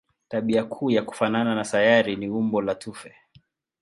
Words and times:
Tabia 0.29 0.63
kuu 0.63 0.91
ya 0.91 1.01
kufanana 1.01 1.55
na 1.55 1.63
sayari 1.63 2.15
ni 2.15 2.29
umbo 2.29 2.61
la 2.61 2.75
tufe. 2.75 3.15